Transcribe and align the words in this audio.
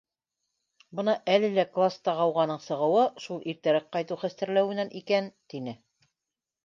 Бына 0.99 1.13
әле 1.33 1.51
лә 1.57 1.65
класта 1.75 2.15
ғауғаның 2.21 2.63
сығыуы 2.65 3.03
шул 3.27 3.45
иртәрәк 3.53 3.87
ҡайтыу 3.97 4.21
хәстәрләүенән 4.25 4.93
икән 5.03 5.33
тине. 5.55 5.77